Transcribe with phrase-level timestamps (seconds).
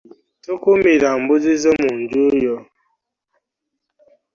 [0.43, 2.57] Tokumira mbuzi zo mu nju yo.